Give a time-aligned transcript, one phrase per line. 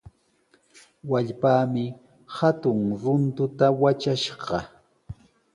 [1.09, 1.85] Wallpaami
[2.37, 4.59] hatun runtuta watrashqa.